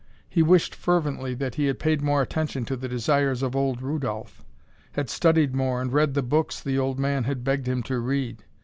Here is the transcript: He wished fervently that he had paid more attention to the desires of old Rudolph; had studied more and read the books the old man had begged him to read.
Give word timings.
He 0.27 0.41
wished 0.41 0.73
fervently 0.73 1.35
that 1.35 1.53
he 1.53 1.67
had 1.67 1.77
paid 1.77 2.01
more 2.01 2.23
attention 2.23 2.65
to 2.65 2.75
the 2.75 2.87
desires 2.87 3.43
of 3.43 3.55
old 3.55 3.83
Rudolph; 3.83 4.43
had 4.93 5.11
studied 5.11 5.53
more 5.53 5.79
and 5.79 5.93
read 5.93 6.15
the 6.15 6.23
books 6.23 6.59
the 6.59 6.79
old 6.79 6.97
man 6.97 7.25
had 7.25 7.43
begged 7.43 7.67
him 7.67 7.83
to 7.83 7.99
read. 7.99 8.43